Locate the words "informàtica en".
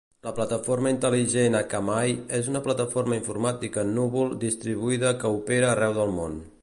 3.21-3.93